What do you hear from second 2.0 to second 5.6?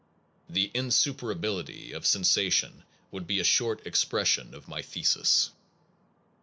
sensation would be a short expression of my thesis.